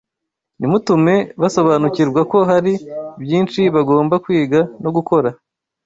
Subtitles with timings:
[0.59, 2.73] Nimutume basobanukirwa ko hari
[3.23, 5.29] byinshi bagomba kwiga no gukora